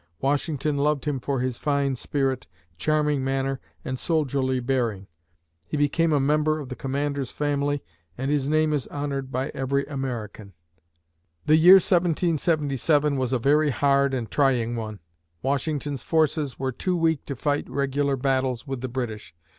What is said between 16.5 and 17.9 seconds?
were too weak to fight